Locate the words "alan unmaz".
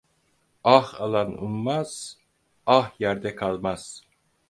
1.03-1.91